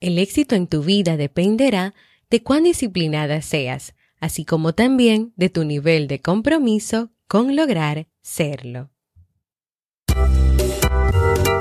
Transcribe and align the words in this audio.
El 0.00 0.18
éxito 0.18 0.54
en 0.54 0.66
tu 0.66 0.82
vida 0.82 1.18
dependerá 1.18 1.92
de 2.30 2.42
cuán 2.42 2.64
disciplinada 2.64 3.42
seas, 3.42 3.94
así 4.18 4.46
como 4.46 4.72
también 4.72 5.34
de 5.36 5.50
tu 5.50 5.64
nivel 5.64 6.08
de 6.08 6.20
compromiso 6.22 7.10
con 7.28 7.54
lograr 7.54 8.06
serlo. 8.22 8.88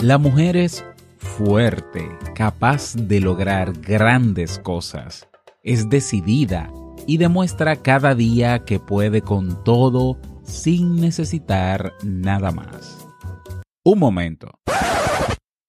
La 0.01 0.17
mujer 0.17 0.55
es 0.55 0.85
fuerte, 1.17 2.07
capaz 2.33 2.95
de 2.95 3.19
lograr 3.19 3.73
grandes 3.73 4.57
cosas. 4.57 5.27
Es 5.61 5.89
decidida 5.89 6.71
y 7.05 7.17
demuestra 7.17 7.75
cada 7.75 8.15
día 8.15 8.63
que 8.63 8.79
puede 8.79 9.21
con 9.21 9.65
todo 9.65 10.17
sin 10.43 10.95
necesitar 10.95 11.91
nada 12.05 12.51
más. 12.51 13.05
Un 13.83 13.99
momento. 13.99 14.49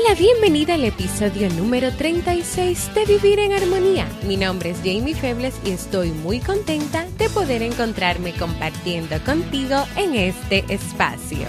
Hola, 0.00 0.14
bienvenida 0.14 0.74
al 0.74 0.84
episodio 0.84 1.50
número 1.50 1.92
36 1.92 2.94
de 2.94 3.04
Vivir 3.04 3.40
en 3.40 3.52
Armonía. 3.52 4.06
Mi 4.22 4.36
nombre 4.36 4.70
es 4.70 4.78
Jamie 4.78 5.14
Febles 5.14 5.58
y 5.64 5.70
estoy 5.70 6.10
muy 6.10 6.38
contenta 6.38 7.04
de 7.18 7.28
poder 7.30 7.62
encontrarme 7.62 8.32
compartiendo 8.32 9.18
contigo 9.24 9.76
en 9.96 10.14
este 10.14 10.64
espacio. 10.68 11.48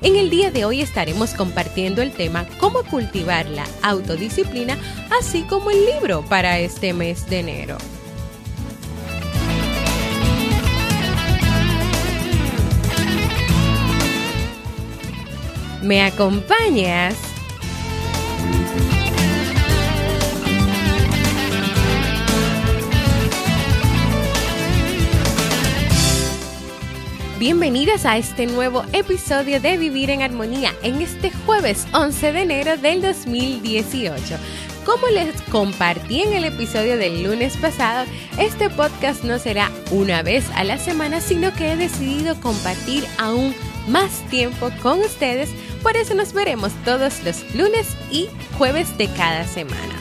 En 0.00 0.14
el 0.14 0.30
día 0.30 0.52
de 0.52 0.64
hoy 0.64 0.80
estaremos 0.80 1.34
compartiendo 1.34 2.02
el 2.02 2.12
tema 2.12 2.46
cómo 2.58 2.84
cultivar 2.84 3.46
la 3.46 3.66
autodisciplina, 3.82 4.78
así 5.18 5.42
como 5.42 5.70
el 5.72 5.84
libro 5.84 6.24
para 6.24 6.60
este 6.60 6.92
mes 6.92 7.28
de 7.28 7.40
enero. 7.40 7.78
¿Me 15.82 16.02
acompañas? 16.02 17.27
Bienvenidas 27.38 28.04
a 28.04 28.16
este 28.16 28.46
nuevo 28.46 28.82
episodio 28.92 29.60
de 29.60 29.76
Vivir 29.76 30.10
en 30.10 30.22
Armonía 30.22 30.74
en 30.82 31.00
este 31.00 31.30
jueves 31.46 31.86
11 31.92 32.32
de 32.32 32.42
enero 32.42 32.76
del 32.78 33.00
2018. 33.00 34.36
Como 34.84 35.06
les 35.06 35.40
compartí 35.42 36.22
en 36.22 36.32
el 36.32 36.42
episodio 36.42 36.96
del 36.96 37.22
lunes 37.22 37.56
pasado, 37.56 38.06
este 38.38 38.68
podcast 38.70 39.22
no 39.22 39.38
será 39.38 39.70
una 39.92 40.22
vez 40.24 40.50
a 40.56 40.64
la 40.64 40.78
semana, 40.78 41.20
sino 41.20 41.54
que 41.54 41.70
he 41.70 41.76
decidido 41.76 42.40
compartir 42.40 43.04
aún 43.18 43.54
más 43.86 44.20
tiempo 44.30 44.70
con 44.82 44.98
ustedes, 44.98 45.50
por 45.84 45.96
eso 45.96 46.14
nos 46.14 46.32
veremos 46.32 46.72
todos 46.84 47.22
los 47.22 47.54
lunes 47.54 47.96
y 48.10 48.28
jueves 48.58 48.98
de 48.98 49.06
cada 49.12 49.46
semana. 49.46 49.97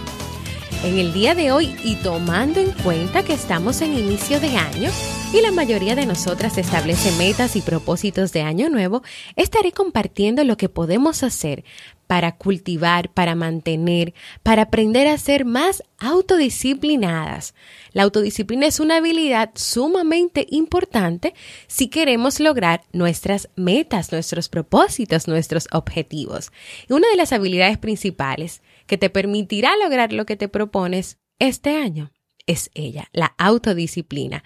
En 0.84 1.00
el 1.00 1.12
día 1.12 1.34
de 1.34 1.52
hoy 1.52 1.76
y 1.84 1.96
tomando 1.96 2.60
en 2.60 2.72
cuenta 2.72 3.24
que 3.24 3.34
estamos 3.34 3.82
en 3.82 3.94
inicio 3.94 4.40
de 4.40 4.56
año 4.58 4.92
y 5.34 5.42
la 5.42 5.52
mayoría 5.52 5.96
de 5.96 6.06
nosotras 6.06 6.58
establece 6.58 7.12
metas 7.18 7.56
y 7.56 7.62
propósitos 7.62 8.32
de 8.32 8.44
año 8.44 8.70
nuevo, 8.70 9.02
estaré 9.36 9.72
compartiendo 9.72 10.44
lo 10.44 10.56
que 10.56 10.70
podemos 10.70 11.24
hacer 11.24 11.66
para 12.06 12.38
cultivar, 12.38 13.10
para 13.10 13.36
mantener, 13.36 14.14
para 14.44 14.64
aprender 14.64 15.08
a 15.08 15.18
ser 15.18 15.46
más 15.46 15.84
autodisciplinadas. 15.98 17.56
La 17.92 18.04
autodisciplina 18.04 18.68
es 18.68 18.80
una 18.80 18.98
habilidad 18.98 19.50
sumamente 19.56 20.46
importante 20.50 21.34
si 21.66 21.90
queremos 21.90 22.40
lograr 22.40 22.84
nuestras 22.94 23.50
metas, 23.56 24.12
nuestros 24.12 24.48
propósitos, 24.48 25.28
nuestros 25.28 25.68
objetivos. 25.72 26.52
Una 26.88 27.10
de 27.10 27.18
las 27.18 27.34
habilidades 27.34 27.78
principales 27.80 28.62
que 28.88 28.98
te 28.98 29.10
permitirá 29.10 29.76
lograr 29.78 30.14
lo 30.14 30.26
que 30.26 30.36
te 30.36 30.48
propones 30.48 31.20
este 31.40 31.76
año 31.76 32.12
es 32.48 32.72
ella, 32.74 33.10
la 33.12 33.36
autodisciplina. 33.38 34.44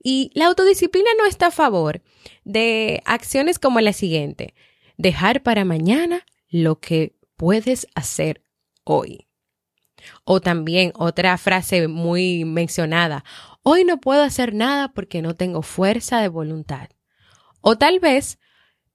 Y 0.00 0.30
la 0.34 0.46
autodisciplina 0.46 1.10
no 1.18 1.26
está 1.26 1.46
a 1.46 1.50
favor 1.50 2.02
de 2.44 3.02
acciones 3.04 3.58
como 3.58 3.80
la 3.80 3.92
siguiente, 3.92 4.54
dejar 4.96 5.42
para 5.42 5.64
mañana 5.64 6.24
lo 6.48 6.78
que 6.78 7.16
puedes 7.36 7.88
hacer 7.94 8.42
hoy. 8.84 9.26
O 10.24 10.40
también 10.40 10.92
otra 10.94 11.36
frase 11.38 11.88
muy 11.88 12.44
mencionada, 12.44 13.24
hoy 13.62 13.84
no 13.84 13.98
puedo 13.98 14.22
hacer 14.22 14.54
nada 14.54 14.92
porque 14.92 15.22
no 15.22 15.34
tengo 15.34 15.62
fuerza 15.62 16.20
de 16.20 16.28
voluntad. 16.28 16.90
O 17.60 17.76
tal 17.76 17.98
vez, 17.98 18.38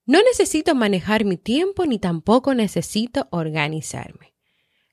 no 0.06 0.22
necesito 0.22 0.74
manejar 0.74 1.24
mi 1.24 1.36
tiempo 1.36 1.84
ni 1.86 1.98
tampoco 1.98 2.54
necesito 2.54 3.28
organizarme. 3.30 4.33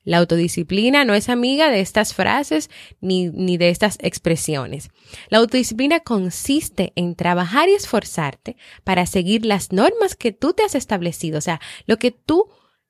La 0.04 0.18
autodisciplina 0.18 1.04
no 1.04 1.14
es 1.14 1.28
amiga 1.28 1.70
de 1.70 1.80
estas 1.80 2.14
frases 2.14 2.70
ni, 3.00 3.28
ni, 3.28 3.56
de 3.56 3.68
estas 3.68 3.98
expresiones. 4.00 4.90
La 5.28 5.38
autodisciplina 5.38 6.00
consiste 6.00 6.92
en 6.96 7.14
trabajar 7.14 7.68
y 7.68 7.74
esforzarte 7.74 8.56
para 8.84 9.06
seguir 9.06 9.46
las 9.46 9.72
normas 9.72 10.16
que 10.16 10.32
tú 10.32 10.54
te 10.54 10.64
has 10.64 10.74
establecido, 10.74 11.38
o 11.38 11.42
sea, 11.42 11.60
lo 11.86 11.98
que 11.98 12.10
tú 12.10 12.48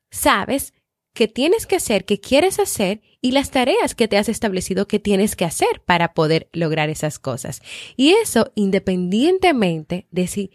sabes 0.09 0.73
que 1.13 1.27
tienes 1.27 1.67
que 1.67 1.75
hacer, 1.75 2.05
que 2.05 2.19
quieres 2.19 2.59
hacer 2.59 3.01
y 3.21 3.31
las 3.31 3.51
tareas 3.51 3.93
que 3.93 4.07
te 4.07 4.17
has 4.17 4.29
establecido 4.29 4.87
que 4.87 4.99
tienes 4.99 5.35
que 5.35 5.45
hacer 5.45 5.81
para 5.85 6.13
poder 6.13 6.49
lograr 6.53 6.89
esas 6.89 7.19
cosas. 7.19 7.61
Y 7.95 8.13
eso 8.13 8.51
independientemente 8.55 10.07
de 10.09 10.27
si 10.27 10.51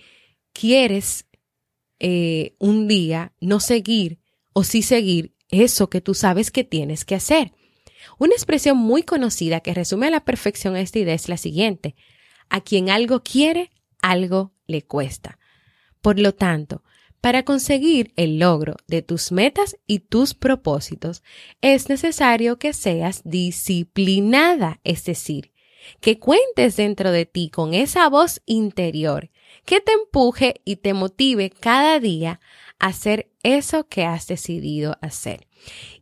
quieres 0.52 1.26
eh, 2.00 2.56
un 2.58 2.88
día 2.88 3.32
no 3.40 3.60
seguir 3.60 4.18
o 4.52 4.64
sí 4.64 4.82
seguir 4.82 5.34
eso 5.50 5.90
que 5.90 6.00
tú 6.00 6.14
sabes 6.14 6.50
que 6.50 6.64
tienes 6.64 7.04
que 7.04 7.14
hacer. 7.14 7.52
Una 8.18 8.34
expresión 8.34 8.76
muy 8.76 9.02
conocida 9.02 9.60
que 9.60 9.74
resume 9.74 10.06
a 10.06 10.10
la 10.10 10.24
perfección 10.24 10.76
esta 10.76 10.98
idea 10.98 11.14
es 11.14 11.28
la 11.28 11.36
siguiente. 11.36 11.94
A 12.48 12.60
quien 12.60 12.90
algo 12.90 13.22
quiere, 13.22 13.70
algo 14.00 14.52
le 14.66 14.82
cuesta. 14.82 15.38
Por 16.00 16.18
lo 16.18 16.32
tanto, 16.34 16.82
para 17.20 17.44
conseguir 17.44 18.12
el 18.16 18.38
logro 18.38 18.76
de 18.86 19.02
tus 19.02 19.32
metas 19.32 19.76
y 19.86 20.00
tus 20.00 20.34
propósitos, 20.34 21.22
es 21.60 21.88
necesario 21.88 22.58
que 22.58 22.72
seas 22.72 23.22
disciplinada, 23.24 24.80
es 24.84 25.04
decir, 25.04 25.52
que 26.00 26.18
cuentes 26.18 26.76
dentro 26.76 27.10
de 27.10 27.26
ti 27.26 27.50
con 27.50 27.74
esa 27.74 28.08
voz 28.08 28.40
interior 28.46 29.30
que 29.64 29.80
te 29.80 29.92
empuje 29.92 30.60
y 30.64 30.76
te 30.76 30.94
motive 30.94 31.50
cada 31.50 31.98
día 31.98 32.40
hacer 32.78 33.30
eso 33.42 33.88
que 33.88 34.04
has 34.04 34.26
decidido 34.26 34.96
hacer. 35.00 35.46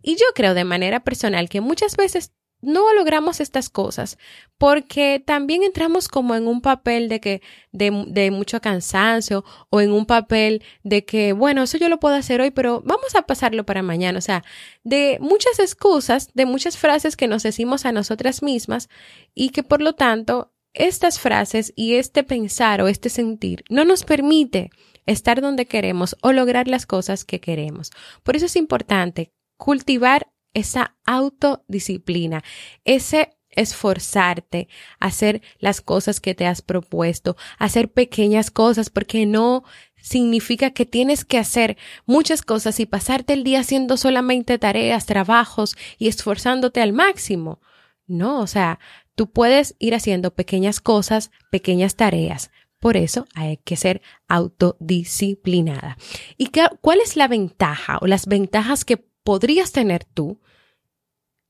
Y 0.03 0.17
yo 0.17 0.27
creo 0.35 0.55
de 0.55 0.65
manera 0.65 1.01
personal 1.01 1.49
que 1.49 1.61
muchas 1.61 1.97
veces 1.97 2.33
no 2.63 2.93
logramos 2.95 3.41
estas 3.41 3.69
cosas 3.69 4.17
porque 4.57 5.23
también 5.25 5.63
entramos 5.63 6.09
como 6.09 6.35
en 6.35 6.49
un 6.49 6.63
papel 6.63 7.09
de 7.09 7.21
que 7.21 7.43
de, 7.71 8.31
mucho 8.31 8.61
cansancio 8.61 9.45
o 9.69 9.81
en 9.81 9.93
un 9.93 10.07
papel 10.07 10.63
de 10.83 11.05
que 11.05 11.33
bueno 11.35 11.63
eso 11.63 11.77
yo 11.77 11.89
lo 11.89 12.01
puedo 12.01 12.15
hacer 12.15 12.41
hoy 12.41 12.51
pero 12.51 12.83
vamos 12.85 13.15
a 13.15 13.23
pasarlo 13.23 13.67
para 13.67 13.83
mañana 13.83 14.19
o 14.19 14.23
sea 14.23 14.43
de 14.85 15.19
muchas 15.21 15.59
excusas 15.59 16.31
de 16.33 16.47
muchas 16.47 16.79
frases 16.79 17.15
que 17.15 17.29
nos 17.29 17.43
decimos 17.43 17.85
a 17.85 17.93
nosotras 17.93 18.43
mismas 18.43 18.89
y 19.35 19.51
que 19.51 19.63
por 19.63 19.83
lo 19.83 19.93
tanto 19.93 20.53
estas 20.73 21.21
frases 21.21 21.73
y 21.77 21.95
este 21.95 22.25
pensar 22.25 22.81
o 22.81 22.89
este 22.89 23.11
sentir 23.11 23.65
no 23.69 23.85
nos 23.85 24.03
permite 24.05 24.71
estar 25.07 25.41
donde 25.41 25.67
queremos 25.67 26.17
o 26.21 26.33
lograr 26.33 26.69
las 26.69 26.87
cosas 26.87 27.25
que 27.25 27.41
queremos. 27.41 27.91
Por 28.23 28.37
eso 28.37 28.47
es 28.47 28.57
importante 28.57 29.33
cultivar 29.57 30.29
esa 30.55 30.97
autodisciplina, 31.05 32.43
ese 32.85 33.37
esforzarte, 33.51 34.69
hacer 35.01 35.41
las 35.59 35.81
cosas 35.81 36.21
que 36.21 36.35
te 36.35 36.47
has 36.47 36.61
propuesto, 36.61 37.37
hacer 37.59 37.91
pequeñas 37.91 38.51
cosas, 38.51 38.91
porque 38.91 39.25
no 39.25 39.65
significa 39.97 40.71
que 40.71 40.85
tienes 40.85 41.25
que 41.25 41.39
hacer 41.39 41.77
muchas 42.05 42.43
cosas 42.43 42.79
y 42.81 42.87
pasarte 42.87 43.33
el 43.33 43.45
día 43.45 43.61
haciendo 43.61 43.97
solamente 43.97 44.59
tareas, 44.59 45.07
trabajos 45.07 45.77
y 45.99 46.09
esforzándote 46.09 46.83
al 46.83 46.93
máximo. 46.93 47.61
No, 48.07 48.41
o 48.41 48.47
sea, 48.47 48.79
Tú 49.17 49.31
puedes 49.31 49.75
ir 49.79 49.95
haciendo 49.95 50.35
pequeñas 50.35 50.81
cosas, 50.81 51.31
pequeñas 51.51 51.97
tareas. 51.97 52.51
Por 52.87 52.97
eso 52.97 53.27
hay 53.35 53.57
que 53.57 53.75
ser 53.75 54.01
autodisciplinada. 54.29 55.99
¿Y 56.37 56.51
qué, 56.51 56.69
cuál 56.81 57.01
es 57.01 57.17
la 57.17 57.27
ventaja 57.27 57.99
o 58.01 58.07
las 58.07 58.27
ventajas 58.27 58.85
que 58.85 58.97
podrías 58.97 59.73
tener 59.73 60.05
tú 60.05 60.41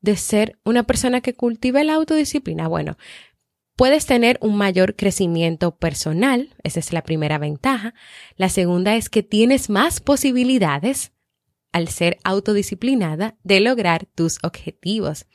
de 0.01 0.15
ser 0.15 0.57
una 0.65 0.81
persona 0.81 1.21
que 1.21 1.35
cultiva 1.35 1.83
la 1.83 1.93
autodisciplina? 1.93 2.67
Bueno, 2.67 2.97
puedes 3.75 4.07
tener 4.07 4.39
un 4.41 4.57
mayor 4.57 4.95
crecimiento 4.95 5.77
personal, 5.77 6.55
esa 6.63 6.79
es 6.79 6.91
la 6.91 7.03
primera 7.03 7.37
ventaja. 7.37 7.93
La 8.35 8.49
segunda 8.49 8.95
es 8.95 9.07
que 9.07 9.21
tienes 9.21 9.69
más 9.69 9.99
posibilidades 9.99 11.11
al 11.71 11.87
ser 11.87 12.17
autodisciplinada 12.23 13.37
de 13.43 13.59
lograr 13.59 14.07
tus 14.15 14.39
objetivos. 14.41 15.27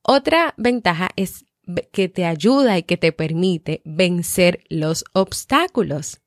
Otra 0.00 0.54
ventaja 0.56 1.10
es 1.16 1.44
que 1.92 2.08
te 2.08 2.24
ayuda 2.24 2.78
y 2.78 2.82
que 2.82 2.96
te 2.96 3.12
permite 3.12 3.82
vencer 3.84 4.64
los 4.68 5.04
obstáculos. 5.12 6.20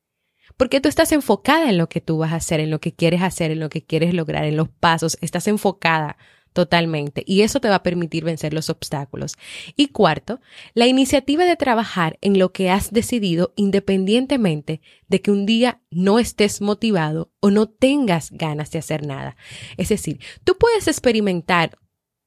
Porque 0.56 0.80
tú 0.80 0.88
estás 0.88 1.12
enfocada 1.12 1.70
en 1.70 1.78
lo 1.78 1.88
que 1.88 2.00
tú 2.00 2.18
vas 2.18 2.32
a 2.32 2.36
hacer, 2.36 2.60
en 2.60 2.70
lo 2.70 2.80
que 2.80 2.94
quieres 2.94 3.22
hacer, 3.22 3.50
en 3.50 3.60
lo 3.60 3.70
que 3.70 3.84
quieres 3.84 4.14
lograr, 4.14 4.44
en 4.44 4.56
los 4.56 4.68
pasos, 4.68 5.16
estás 5.20 5.48
enfocada 5.48 6.16
totalmente 6.52 7.24
y 7.26 7.42
eso 7.42 7.60
te 7.60 7.68
va 7.68 7.76
a 7.76 7.82
permitir 7.82 8.24
vencer 8.24 8.52
los 8.52 8.70
obstáculos. 8.70 9.36
Y 9.76 9.88
cuarto, 9.88 10.40
la 10.74 10.86
iniciativa 10.86 11.44
de 11.44 11.56
trabajar 11.56 12.18
en 12.20 12.38
lo 12.38 12.52
que 12.52 12.70
has 12.70 12.90
decidido 12.90 13.52
independientemente 13.56 14.80
de 15.08 15.20
que 15.20 15.30
un 15.30 15.46
día 15.46 15.80
no 15.90 16.18
estés 16.18 16.60
motivado 16.60 17.30
o 17.40 17.50
no 17.50 17.68
tengas 17.68 18.30
ganas 18.30 18.70
de 18.70 18.78
hacer 18.78 19.06
nada. 19.06 19.36
Es 19.76 19.88
decir, 19.88 20.20
tú 20.44 20.56
puedes 20.58 20.88
experimentar 20.88 21.78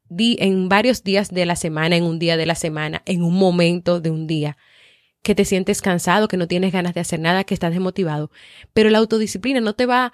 en 0.10 0.69
varios 0.69 1.04
días 1.04 1.30
de 1.30 1.46
la 1.46 1.56
semana, 1.56 1.96
en 1.96 2.04
un 2.04 2.19
día 2.19 2.38
de 2.38 2.46
la 2.46 2.56
semana, 2.56 3.02
en 3.06 3.24
un 3.24 3.36
momento 3.36 4.00
de 4.00 4.12
un 4.12 4.28
día, 4.28 4.57
que 5.22 5.36
te 5.36 5.46
sientes 5.46 5.81
cansado, 5.81 6.28
que 6.28 6.38
no 6.38 6.48
tienes 6.48 6.72
ganas 6.72 6.94
de 6.94 7.02
hacer 7.02 7.19
nada, 7.19 7.44
que 7.44 7.54
estás 7.54 7.72
desmotivado. 7.72 8.31
Pero 8.74 8.90
la 8.90 9.00
autodisciplina 9.00 9.60
no 9.60 9.74
te 9.74 9.86
va 9.86 10.13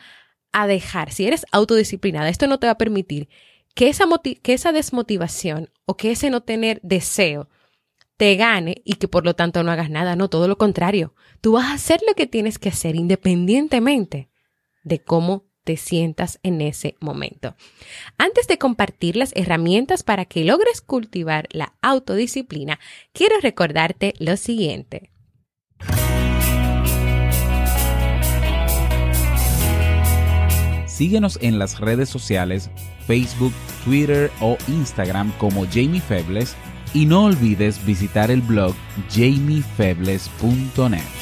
a 0.54 0.68
dejar, 0.68 1.12
si 1.12 1.28
eres 1.28 1.46
autodisciplinada, 1.52 2.30
esto 2.30 2.48
no 2.48 2.60
te 2.60 2.68
va 2.68 2.74
a 2.74 2.78
permitir 2.78 3.30
que 3.74 3.90
esa, 3.90 4.06
que 4.42 4.54
esa 4.54 4.72
desmotivación 4.72 5.70
o 5.86 5.96
que 5.98 6.12
ese 6.12 6.30
no 6.30 6.42
tener 6.42 6.80
deseo 6.84 7.50
te 8.18 8.36
gane 8.36 8.82
y 8.86 8.96
que 8.96 9.08
por 9.08 9.26
lo 9.26 9.34
tanto 9.34 9.64
no 9.64 9.72
hagas 9.72 9.90
nada, 9.90 10.16
no, 10.16 10.30
todo 10.30 10.48
lo 10.48 10.58
contrario. 10.58 11.16
Tú 11.42 11.54
vas 11.54 11.66
a 11.66 11.74
hacer 11.74 12.02
lo 12.08 12.14
que 12.14 12.28
tienes 12.28 12.60
que 12.60 12.70
hacer 12.70 12.96
independientemente 12.96 14.30
de 14.84 15.02
cómo 15.04 15.46
te 15.63 15.78
sientas 15.78 16.40
en 16.44 16.62
ese 16.62 16.96
momento. 17.00 17.56
Antes 18.18 18.48
de 18.48 18.58
compartir 18.58 19.16
las 19.16 19.31
herramientas 19.36 20.04
para 20.04 20.25
que 20.25 20.44
logres 20.44 20.81
cultivar 20.81 21.48
la 21.52 21.74
autodisciplina, 21.81 22.80
quiero 23.13 23.36
recordarte 23.42 24.13
lo 24.19 24.38
siguiente. 24.38 25.12
Síguenos 30.88 31.40
en 31.42 31.58
las 31.58 31.80
redes 31.80 32.10
sociales 32.10 32.69
Facebook, 33.07 33.54
Twitter 33.84 34.30
o 34.40 34.56
Instagram 34.68 35.31
como 35.40 35.66
Jamie 35.66 36.00
Febles 36.00 36.56
y 36.94 37.06
no 37.06 37.25
olvides 37.25 37.84
visitar 37.86 38.30
el 38.30 38.42
blog 38.42 38.75
jamiefebles.net. 39.10 41.20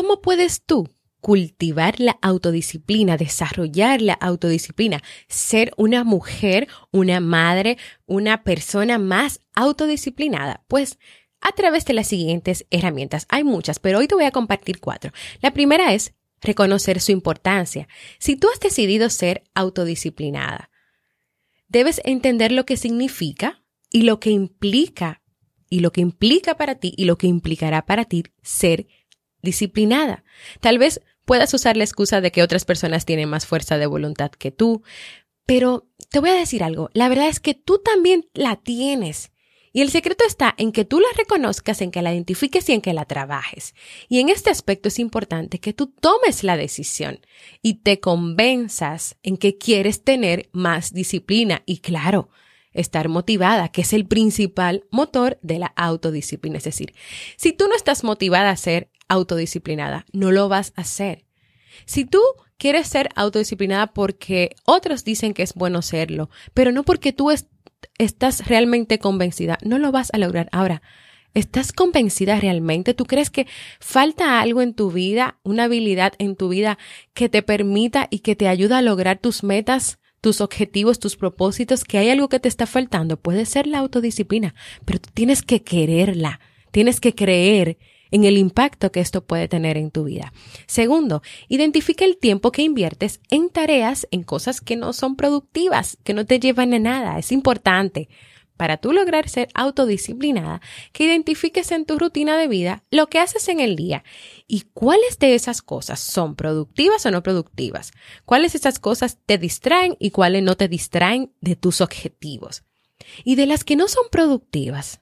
cómo 0.00 0.22
puedes 0.22 0.62
tú 0.64 0.88
cultivar 1.20 2.00
la 2.00 2.18
autodisciplina, 2.22 3.18
desarrollar 3.18 4.00
la 4.00 4.14
autodisciplina, 4.14 5.02
ser 5.28 5.74
una 5.76 6.04
mujer, 6.04 6.68
una 6.90 7.20
madre, 7.20 7.76
una 8.06 8.42
persona 8.42 8.98
más 8.98 9.40
autodisciplinada? 9.52 10.64
Pues 10.68 10.98
a 11.42 11.52
través 11.52 11.84
de 11.84 11.92
las 11.92 12.06
siguientes 12.08 12.66
herramientas. 12.70 13.26
Hay 13.28 13.44
muchas, 13.44 13.78
pero 13.78 13.98
hoy 13.98 14.08
te 14.08 14.14
voy 14.14 14.24
a 14.24 14.30
compartir 14.30 14.80
cuatro. 14.80 15.12
La 15.42 15.52
primera 15.52 15.92
es 15.92 16.14
reconocer 16.40 16.98
su 17.02 17.12
importancia. 17.12 17.86
Si 18.18 18.36
tú 18.36 18.48
has 18.50 18.58
decidido 18.58 19.10
ser 19.10 19.44
autodisciplinada, 19.54 20.70
debes 21.68 22.00
entender 22.06 22.52
lo 22.52 22.64
que 22.64 22.78
significa 22.78 23.62
y 23.90 24.02
lo 24.02 24.18
que 24.18 24.30
implica, 24.30 25.22
y 25.68 25.80
lo 25.80 25.92
que 25.92 26.00
implica 26.00 26.56
para 26.56 26.76
ti 26.76 26.94
y 26.96 27.04
lo 27.04 27.18
que 27.18 27.26
implicará 27.26 27.84
para 27.84 28.06
ti 28.06 28.24
ser 28.42 28.86
disciplinada. 28.86 28.99
Tal 30.60 30.78
vez 30.78 31.00
puedas 31.24 31.52
usar 31.54 31.76
la 31.76 31.84
excusa 31.84 32.20
de 32.20 32.32
que 32.32 32.42
otras 32.42 32.64
personas 32.64 33.04
tienen 33.04 33.28
más 33.28 33.46
fuerza 33.46 33.78
de 33.78 33.86
voluntad 33.86 34.30
que 34.30 34.50
tú, 34.50 34.82
pero 35.46 35.86
te 36.10 36.20
voy 36.20 36.30
a 36.30 36.34
decir 36.34 36.62
algo, 36.62 36.90
la 36.92 37.08
verdad 37.08 37.28
es 37.28 37.40
que 37.40 37.54
tú 37.54 37.78
también 37.78 38.28
la 38.34 38.56
tienes. 38.56 39.30
Y 39.72 39.82
el 39.82 39.90
secreto 39.90 40.24
está 40.26 40.54
en 40.58 40.72
que 40.72 40.84
tú 40.84 40.98
la 40.98 41.08
reconozcas, 41.16 41.80
en 41.80 41.92
que 41.92 42.02
la 42.02 42.12
identifiques 42.12 42.68
y 42.68 42.72
en 42.72 42.80
que 42.80 42.92
la 42.92 43.04
trabajes. 43.04 43.74
Y 44.08 44.18
en 44.18 44.28
este 44.28 44.50
aspecto 44.50 44.88
es 44.88 44.98
importante 44.98 45.60
que 45.60 45.72
tú 45.72 45.86
tomes 45.86 46.42
la 46.42 46.56
decisión 46.56 47.20
y 47.62 47.74
te 47.74 48.00
convenzas 48.00 49.16
en 49.22 49.36
que 49.36 49.58
quieres 49.58 50.02
tener 50.02 50.48
más 50.52 50.92
disciplina. 50.92 51.62
Y 51.66 51.78
claro, 51.78 52.30
estar 52.72 53.08
motivada, 53.08 53.68
que 53.68 53.82
es 53.82 53.92
el 53.92 54.06
principal 54.06 54.84
motor 54.90 55.38
de 55.42 55.58
la 55.58 55.72
autodisciplina. 55.76 56.58
Es 56.58 56.64
decir, 56.64 56.94
si 57.36 57.52
tú 57.52 57.66
no 57.68 57.74
estás 57.74 58.04
motivada 58.04 58.50
a 58.50 58.56
ser 58.56 58.90
autodisciplinada. 59.10 60.06
No 60.12 60.30
lo 60.30 60.48
vas 60.48 60.72
a 60.76 60.82
hacer. 60.82 61.26
Si 61.84 62.06
tú 62.06 62.22
quieres 62.56 62.86
ser 62.88 63.10
autodisciplinada 63.16 63.88
porque 63.88 64.54
otros 64.64 65.04
dicen 65.04 65.34
que 65.34 65.42
es 65.42 65.52
bueno 65.54 65.82
serlo, 65.82 66.30
pero 66.54 66.72
no 66.72 66.84
porque 66.84 67.12
tú 67.12 67.30
estás 67.98 68.46
realmente 68.46 68.98
convencida, 68.98 69.58
no 69.62 69.78
lo 69.78 69.92
vas 69.92 70.10
a 70.12 70.18
lograr. 70.18 70.48
Ahora, 70.52 70.80
¿estás 71.34 71.72
convencida 71.72 72.38
realmente? 72.38 72.94
¿Tú 72.94 73.04
crees 73.04 73.30
que 73.30 73.46
falta 73.80 74.40
algo 74.40 74.62
en 74.62 74.74
tu 74.74 74.90
vida, 74.90 75.38
una 75.42 75.64
habilidad 75.64 76.14
en 76.18 76.36
tu 76.36 76.48
vida 76.48 76.78
que 77.12 77.28
te 77.28 77.42
permita 77.42 78.06
y 78.10 78.20
que 78.20 78.36
te 78.36 78.48
ayuda 78.48 78.78
a 78.78 78.82
lograr 78.82 79.18
tus 79.18 79.42
metas? 79.42 79.98
Tus 80.20 80.40
objetivos, 80.40 80.98
tus 80.98 81.16
propósitos, 81.16 81.84
que 81.84 81.98
hay 81.98 82.10
algo 82.10 82.28
que 82.28 82.40
te 82.40 82.48
está 82.48 82.66
faltando, 82.66 83.16
puede 83.16 83.46
ser 83.46 83.66
la 83.66 83.78
autodisciplina, 83.78 84.54
pero 84.84 85.00
tú 85.00 85.10
tienes 85.14 85.42
que 85.42 85.62
quererla, 85.62 86.40
tienes 86.70 87.00
que 87.00 87.14
creer 87.14 87.78
en 88.10 88.24
el 88.24 88.36
impacto 88.36 88.90
que 88.92 89.00
esto 89.00 89.24
puede 89.24 89.48
tener 89.48 89.76
en 89.76 89.90
tu 89.90 90.04
vida. 90.04 90.32
Segundo, 90.66 91.22
identifica 91.48 92.04
el 92.04 92.18
tiempo 92.18 92.52
que 92.52 92.62
inviertes 92.62 93.20
en 93.30 93.50
tareas, 93.50 94.06
en 94.10 94.22
cosas 94.22 94.60
que 94.60 94.76
no 94.76 94.92
son 94.92 95.16
productivas, 95.16 95.96
que 96.04 96.14
no 96.14 96.26
te 96.26 96.40
llevan 96.40 96.74
a 96.74 96.78
nada. 96.78 97.18
Es 97.18 97.32
importante 97.32 98.08
para 98.60 98.76
tú 98.76 98.92
lograr 98.92 99.26
ser 99.26 99.48
autodisciplinada, 99.54 100.60
que 100.92 101.04
identifiques 101.04 101.72
en 101.72 101.86
tu 101.86 101.98
rutina 101.98 102.36
de 102.36 102.46
vida 102.46 102.82
lo 102.90 103.06
que 103.06 103.18
haces 103.18 103.48
en 103.48 103.58
el 103.58 103.74
día 103.74 104.04
y 104.46 104.66
cuáles 104.74 105.18
de 105.18 105.34
esas 105.34 105.62
cosas 105.62 105.98
son 105.98 106.36
productivas 106.36 107.06
o 107.06 107.10
no 107.10 107.22
productivas, 107.22 107.92
cuáles 108.26 108.52
de 108.52 108.58
esas 108.58 108.78
cosas 108.78 109.16
te 109.24 109.38
distraen 109.38 109.96
y 109.98 110.10
cuáles 110.10 110.42
no 110.42 110.58
te 110.58 110.68
distraen 110.68 111.32
de 111.40 111.56
tus 111.56 111.80
objetivos. 111.80 112.64
Y 113.24 113.36
de 113.36 113.46
las 113.46 113.64
que 113.64 113.76
no 113.76 113.88
son 113.88 114.04
productivas, 114.12 115.00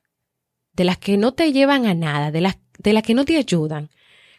de 0.74 0.84
las 0.84 0.98
que 0.98 1.16
no 1.16 1.34
te 1.34 1.52
llevan 1.52 1.86
a 1.86 1.94
nada, 1.94 2.30
de 2.30 2.42
las 2.42 2.58
de 2.78 2.92
la 2.92 3.02
que 3.02 3.14
no 3.14 3.24
te 3.24 3.38
ayudan, 3.38 3.90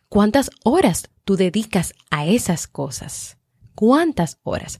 ¿cuántas 0.07 0.49
horas 0.63 1.09
tú 1.25 1.35
dedicas 1.35 1.93
a 2.09 2.25
esas 2.25 2.67
cosas? 2.67 3.37
¿Cuántas 3.75 4.39
horas? 4.43 4.79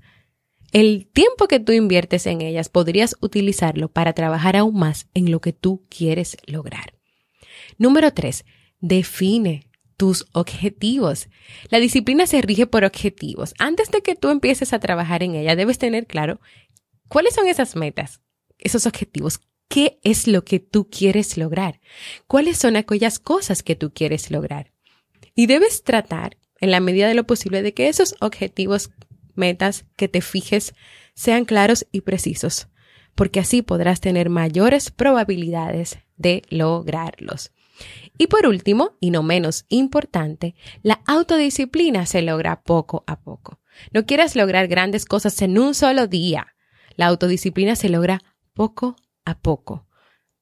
El 0.72 1.08
tiempo 1.08 1.48
que 1.48 1.60
tú 1.60 1.72
inviertes 1.72 2.28
en 2.28 2.42
ellas 2.42 2.70
podrías 2.70 3.16
utilizarlo 3.22 3.90
para 3.90 4.14
trabajar 4.14 4.56
aún 4.56 4.78
más 4.78 5.08
en 5.14 5.32
lo 5.32 5.42
que 5.42 5.54
tú 5.54 5.86
quieres 5.90 6.38
lograr. 6.46 6.94
Número 7.78 8.14
tres, 8.14 8.46
define 8.80 9.70
tus 9.98 10.28
objetivos. 10.32 11.28
La 11.70 11.80
disciplina 11.80 12.26
se 12.26 12.42
rige 12.42 12.68
por 12.68 12.86
objetivos. 12.86 13.54
Antes 13.60 13.92
de 13.92 14.02
que 14.02 14.16
tú 14.16 14.30
empieces 14.30 14.72
a 14.72 14.80
trabajar 14.80 15.24
en 15.24 15.36
ella, 15.36 15.56
debes 15.56 15.78
tener 15.78 16.08
claro 16.08 16.40
cuáles 17.10 17.36
son 17.36 17.48
esas 17.48 17.76
metas, 17.76 18.22
esos 18.60 18.86
objetivos, 18.86 19.42
qué 19.68 20.00
es 20.04 20.28
lo 20.28 20.46
que 20.46 20.60
tú 20.60 20.90
quieres 20.90 21.38
lograr, 21.38 21.82
cuáles 22.28 22.58
son 22.58 22.76
aquellas 22.76 23.20
cosas 23.20 23.64
que 23.64 23.76
tú 23.76 23.92
quieres 23.94 24.32
lograr. 24.32 24.72
Y 25.36 25.48
debes 25.48 25.84
tratar, 25.84 26.38
en 26.62 26.72
la 26.72 26.80
medida 26.80 27.08
de 27.08 27.14
lo 27.14 27.26
posible, 27.26 27.62
de 27.62 27.74
que 27.74 27.88
esos 27.88 28.16
objetivos, 28.22 28.92
metas 29.40 29.86
que 29.96 30.08
te 30.08 30.22
fijes, 30.22 30.76
sean 31.16 31.46
claros 31.46 31.88
y 31.92 32.02
precisos, 32.02 32.68
porque 33.16 33.40
así 33.40 33.64
podrás 33.64 34.00
tener 34.00 34.30
mayores 34.30 34.92
probabilidades 34.92 35.98
de 36.18 36.44
lograrlos. 36.50 37.52
Y 38.18 38.28
por 38.28 38.46
último, 38.46 38.98
y 39.00 39.12
no 39.12 39.24
menos 39.24 39.66
importante, 39.70 40.56
la 40.84 41.02
autodisciplina 41.08 42.06
se 42.06 42.22
logra 42.22 42.62
poco 42.62 43.04
a 43.08 43.20
poco. 43.22 43.60
No 43.94 44.06
quieras 44.06 44.36
lograr 44.36 44.68
grandes 44.68 45.06
cosas 45.06 45.42
en 45.42 45.58
un 45.58 45.74
solo 45.74 46.08
día. 46.08 46.56
La 46.96 47.08
autodisciplina 47.08 47.76
se 47.76 47.90
logra 47.90 48.22
poco 48.54 48.98
a 49.24 49.40
poco, 49.40 49.88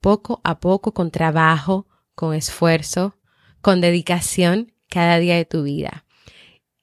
poco 0.01 0.41
a 0.43 0.59
poco 0.59 0.93
con 0.93 1.11
trabajo, 1.11 1.87
con 2.15 2.33
esfuerzo, 2.33 3.15
con 3.61 3.79
dedicación 3.81 4.73
cada 4.89 5.19
día 5.19 5.35
de 5.35 5.45
tu 5.45 5.63
vida. 5.63 6.05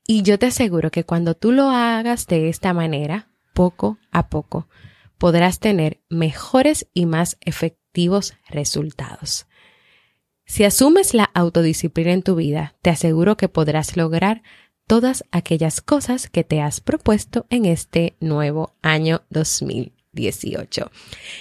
Y 0.07 0.23
yo 0.23 0.39
te 0.39 0.47
aseguro 0.47 0.91
que 0.91 1.05
cuando 1.05 1.35
tú 1.35 1.53
lo 1.53 1.71
hagas 1.71 2.27
de 2.27 2.49
esta 2.49 2.73
manera, 2.75 3.29
poco 3.55 3.99
a 4.11 4.29
poco, 4.29 4.69
podrás 5.17 5.61
tener 5.61 6.03
mejores 6.11 6.87
y 6.93 7.07
más 7.07 7.39
efectivos 7.41 8.35
resultados. 8.49 9.47
Si 10.45 10.65
asumes 10.65 11.15
la 11.15 11.25
autodisciplina 11.33 12.13
en 12.13 12.23
tu 12.23 12.35
vida, 12.35 12.75
te 12.83 12.91
aseguro 12.91 13.37
que 13.39 13.49
podrás 13.49 13.97
lograr 13.97 14.43
todas 14.87 15.25
aquellas 15.31 15.81
cosas 15.81 16.29
que 16.29 16.45
te 16.45 16.61
has 16.61 16.81
propuesto 16.81 17.47
en 17.49 17.65
este 17.65 18.17
nuevo 18.21 18.75
año 18.83 19.23
2000. 19.31 20.04
18. 20.15 20.91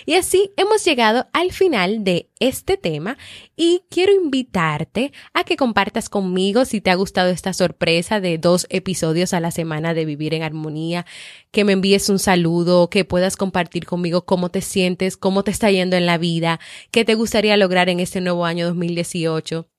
Y 0.05 0.15
así 0.15 0.51
hemos 0.57 0.83
llegado 0.83 1.27
al 1.33 1.51
final 1.51 2.03
de 2.03 2.29
este 2.39 2.77
tema 2.77 3.17
y 3.55 3.83
quiero 3.89 4.13
invitarte 4.13 5.13
a 5.33 5.43
que 5.43 5.55
compartas 5.55 6.09
conmigo 6.09 6.65
si 6.65 6.81
te 6.81 6.91
ha 6.91 6.95
gustado 6.95 7.29
esta 7.29 7.53
sorpresa 7.53 8.19
de 8.19 8.37
dos 8.37 8.67
episodios 8.69 9.33
a 9.33 9.39
la 9.39 9.51
semana 9.51 9.93
de 9.93 10.05
Vivir 10.05 10.33
en 10.33 10.43
Armonía, 10.43 11.05
que 11.51 11.63
me 11.63 11.73
envíes 11.73 12.09
un 12.09 12.19
saludo, 12.19 12.89
que 12.89 13.05
puedas 13.05 13.37
compartir 13.37 13.85
conmigo 13.85 14.25
cómo 14.25 14.49
te 14.49 14.61
sientes, 14.61 15.17
cómo 15.17 15.43
te 15.43 15.51
está 15.51 15.71
yendo 15.71 15.95
en 15.95 16.05
la 16.05 16.17
vida, 16.17 16.59
qué 16.91 17.05
te 17.05 17.15
gustaría 17.15 17.57
lograr 17.57 17.89
en 17.89 17.99
este 17.99 18.21
nuevo 18.21 18.45
año 18.45 18.67
2018. 18.67 19.72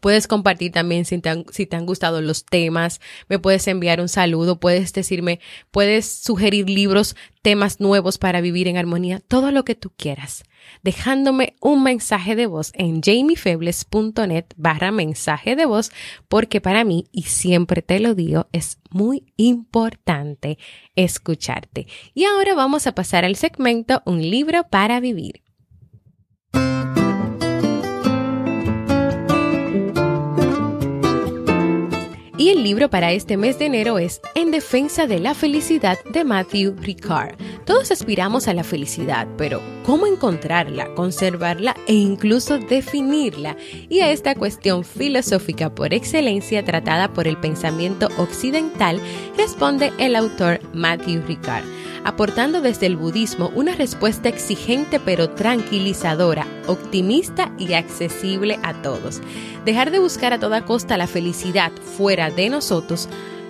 Puedes 0.00 0.28
compartir 0.28 0.70
también 0.70 1.04
si 1.04 1.18
te, 1.18 1.28
han, 1.28 1.86
gustado 1.86 2.20
los 2.20 2.44
temas, 2.44 3.00
me 3.28 3.40
puedes 3.40 3.66
enviar 3.66 4.00
un 4.00 4.08
saludo, 4.08 4.60
puedes 4.60 4.92
decirme, 4.92 5.40
puedes 5.72 6.06
sugerir 6.06 6.70
libros, 6.70 7.16
temas 7.42 7.80
nuevos 7.80 8.16
para 8.16 8.40
vivir 8.40 8.68
en 8.68 8.76
armonía, 8.76 9.18
todo 9.18 9.50
lo 9.50 9.64
que 9.64 9.74
tú 9.74 9.90
quieras, 9.96 10.44
dejándome 10.82 11.56
un 11.60 11.82
mensaje 11.82 12.36
de 12.36 12.46
voz 12.46 12.70
en 12.74 13.02
jamiefebles.net 13.02 14.44
barra 14.56 14.92
mensaje 14.92 15.56
de 15.56 15.66
voz, 15.66 15.90
porque 16.28 16.60
para 16.60 16.84
mí, 16.84 17.08
y 17.10 17.22
siempre 17.22 17.82
te 17.82 17.98
lo 17.98 18.14
digo, 18.14 18.46
es 18.52 18.78
muy 18.90 19.32
importante 19.36 20.58
escucharte. 20.94 21.88
Y 22.14 22.24
ahora 22.26 22.54
vamos 22.54 22.86
a 22.86 22.94
pasar 22.94 23.24
al 23.24 23.34
segmento 23.34 24.02
Un 24.04 24.20
libro 24.22 24.68
para 24.70 25.00
vivir. 25.00 25.42
Y 32.40 32.48
el 32.48 32.62
libro 32.62 32.88
para 32.88 33.12
este 33.12 33.36
mes 33.36 33.58
de 33.58 33.66
enero 33.66 33.98
es 33.98 34.22
En 34.34 34.50
defensa 34.50 35.06
de 35.06 35.20
la 35.20 35.34
felicidad 35.34 35.98
de 36.10 36.24
Matthew 36.24 36.74
Ricard. 36.80 37.34
Todos 37.66 37.90
aspiramos 37.90 38.48
a 38.48 38.54
la 38.54 38.64
felicidad, 38.64 39.28
pero 39.36 39.60
¿cómo 39.84 40.06
encontrarla, 40.06 40.94
conservarla 40.94 41.76
e 41.86 41.92
incluso 41.92 42.56
definirla? 42.56 43.58
Y 43.90 44.00
a 44.00 44.10
esta 44.10 44.34
cuestión 44.34 44.84
filosófica 44.84 45.74
por 45.74 45.92
excelencia 45.92 46.64
tratada 46.64 47.12
por 47.12 47.28
el 47.28 47.36
pensamiento 47.36 48.08
occidental 48.16 49.02
responde 49.36 49.92
el 49.98 50.16
autor 50.16 50.60
Matthew 50.72 51.20
Ricard 51.26 51.64
aportando 52.04 52.60
desde 52.60 52.86
el 52.86 52.96
budismo 52.96 53.50
una 53.54 53.74
respuesta 53.74 54.28
exigente 54.28 55.00
pero 55.00 55.30
tranquilizadora, 55.30 56.46
optimista 56.70 57.52
y 57.58 57.74
accesible 57.74 58.58
a 58.62 58.80
todos. 58.82 59.20
Dejar 59.64 59.90
de 59.90 59.98
buscar 59.98 60.32
a 60.32 60.40
toda 60.40 60.64
costa 60.64 60.96
la 60.96 61.06
felicidad 61.06 61.72
fuera 61.72 62.30
de 62.30 62.48
nosotros 62.48 63.08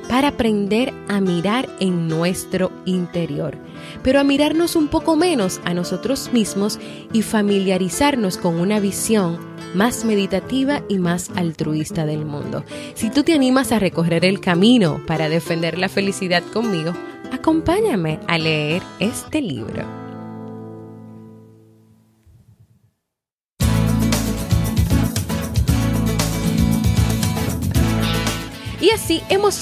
para 0.09 0.29
aprender 0.29 0.93
a 1.09 1.21
mirar 1.21 1.69
en 1.79 2.09
nuestro 2.09 2.73
interior, 2.85 3.57
pero 4.03 4.19
a 4.19 4.25
mirarnos 4.25 4.75
un 4.75 4.89
poco 4.89 5.15
menos 5.15 5.61
a 5.65 5.73
nosotros 5.73 6.33
mismos 6.33 6.81
y 7.13 7.23
familiarizarnos 7.23 8.37
con 8.37 8.59
una 8.59 8.81
visión 8.81 9.39
más 9.73 10.05
meditativa 10.05 10.83
y 10.89 10.99
más 10.99 11.31
altruista 11.37 12.07
del 12.07 12.25
mundo. 12.25 12.65
Si 12.95 13.11
tú 13.11 13.23
te 13.23 13.35
animas 13.35 13.71
a 13.71 13.79
recorrer 13.79 14.25
el 14.25 14.41
camino 14.41 15.01
para 15.07 15.29
defender 15.29 15.79
la 15.79 15.89
felicidad 15.89 16.43
conmigo, 16.43 16.93
acompáñame 17.33 18.19
a 18.27 18.37
leer 18.37 18.83
este 18.99 19.41
libro. 19.41 20.00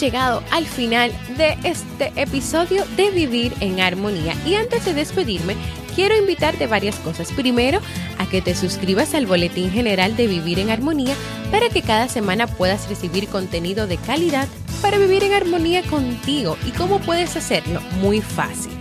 Llegado 0.00 0.42
al 0.50 0.66
final 0.66 1.12
de 1.36 1.58
este 1.64 2.12
episodio 2.16 2.84
de 2.96 3.10
Vivir 3.10 3.54
en 3.60 3.80
Armonía. 3.80 4.34
Y 4.46 4.54
antes 4.54 4.84
de 4.84 4.94
despedirme, 4.94 5.56
quiero 5.94 6.16
invitarte 6.16 6.66
varias 6.66 6.96
cosas. 6.96 7.32
Primero, 7.32 7.80
a 8.18 8.26
que 8.26 8.40
te 8.40 8.54
suscribas 8.54 9.14
al 9.14 9.26
Boletín 9.26 9.70
General 9.70 10.16
de 10.16 10.26
Vivir 10.26 10.58
en 10.58 10.70
Armonía 10.70 11.14
para 11.50 11.68
que 11.68 11.82
cada 11.82 12.08
semana 12.08 12.46
puedas 12.46 12.88
recibir 12.88 13.28
contenido 13.28 13.86
de 13.86 13.96
calidad 13.96 14.48
para 14.80 14.98
vivir 14.98 15.24
en 15.24 15.32
armonía 15.32 15.82
contigo. 15.82 16.56
¿Y 16.66 16.70
cómo 16.70 17.00
puedes 17.00 17.36
hacerlo? 17.36 17.80
Muy 18.00 18.20
fácil. 18.20 18.72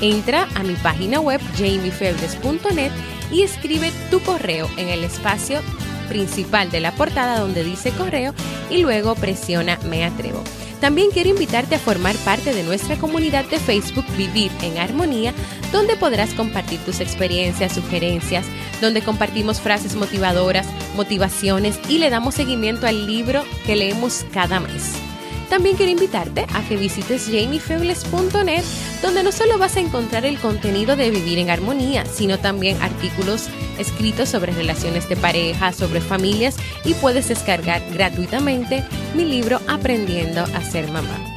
Entra 0.00 0.46
a 0.54 0.62
mi 0.62 0.74
página 0.74 1.20
web 1.20 1.40
jamiefebres.net 1.56 2.92
y 3.32 3.42
escribe 3.42 3.90
tu 4.10 4.20
correo 4.20 4.68
en 4.76 4.88
el 4.88 5.04
espacio 5.04 5.60
principal 6.06 6.70
de 6.70 6.80
la 6.80 6.92
portada 6.92 7.40
donde 7.40 7.64
dice 7.64 7.90
correo 7.90 8.34
y 8.70 8.78
luego 8.78 9.14
presiona 9.14 9.78
Me 9.88 10.04
Atrevo. 10.04 10.42
También 10.80 11.10
quiero 11.10 11.30
invitarte 11.30 11.74
a 11.74 11.78
formar 11.78 12.16
parte 12.16 12.52
de 12.52 12.62
nuestra 12.62 12.96
comunidad 12.96 13.44
de 13.46 13.58
Facebook 13.58 14.04
Vivir 14.16 14.52
en 14.62 14.78
Armonía, 14.78 15.32
donde 15.72 15.96
podrás 15.96 16.34
compartir 16.34 16.78
tus 16.80 17.00
experiencias, 17.00 17.72
sugerencias, 17.72 18.44
donde 18.80 19.02
compartimos 19.02 19.60
frases 19.60 19.94
motivadoras, 19.94 20.66
motivaciones 20.94 21.78
y 21.88 21.98
le 21.98 22.10
damos 22.10 22.34
seguimiento 22.34 22.86
al 22.86 23.06
libro 23.06 23.42
que 23.64 23.76
leemos 23.76 24.26
cada 24.32 24.60
mes. 24.60 25.05
También 25.48 25.76
quiero 25.76 25.92
invitarte 25.92 26.46
a 26.52 26.62
que 26.62 26.76
visites 26.76 27.26
jamiefebles.net, 27.26 28.64
donde 29.02 29.22
no 29.22 29.32
solo 29.32 29.58
vas 29.58 29.76
a 29.76 29.80
encontrar 29.80 30.24
el 30.24 30.38
contenido 30.38 30.96
de 30.96 31.10
Vivir 31.10 31.38
en 31.38 31.50
Armonía, 31.50 32.04
sino 32.06 32.38
también 32.38 32.80
artículos 32.82 33.48
escritos 33.78 34.28
sobre 34.28 34.52
relaciones 34.52 35.08
de 35.08 35.16
pareja, 35.16 35.72
sobre 35.72 36.00
familias 36.00 36.56
y 36.84 36.94
puedes 36.94 37.28
descargar 37.28 37.82
gratuitamente 37.92 38.84
mi 39.14 39.24
libro 39.24 39.60
Aprendiendo 39.68 40.42
a 40.42 40.60
ser 40.62 40.90
mamá. 40.90 41.36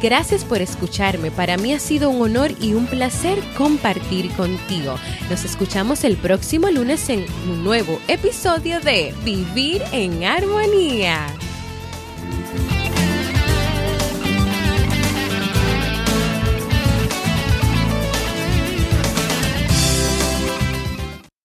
Gracias 0.00 0.44
por 0.44 0.62
escucharme. 0.62 1.30
Para 1.30 1.56
mí 1.56 1.72
ha 1.72 1.80
sido 1.80 2.10
un 2.10 2.22
honor 2.22 2.52
y 2.60 2.74
un 2.74 2.86
placer 2.86 3.38
compartir 3.56 4.30
contigo. 4.32 4.94
Nos 5.28 5.44
escuchamos 5.44 6.04
el 6.04 6.16
próximo 6.16 6.70
lunes 6.70 7.08
en 7.08 7.26
un 7.50 7.64
nuevo 7.64 7.98
episodio 8.06 8.80
de 8.80 9.12
Vivir 9.24 9.82
en 9.92 10.22
Armonía. 10.22 11.26